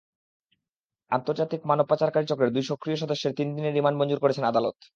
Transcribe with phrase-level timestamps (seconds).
[1.11, 4.75] আন্তর্জাতিক মানবপাচারকারী চক্রের দুই সক্রিয় সদস্যের তিন দিনের রিমান্ড মঞ্জুর করেছেন আদালত।